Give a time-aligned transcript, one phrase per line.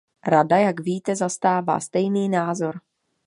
[0.27, 2.81] Rada, jak víte, zastává stejný názor.